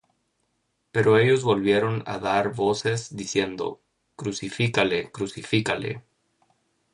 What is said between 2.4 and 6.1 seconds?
voces, diciendo: Crucifícale, crucifícale.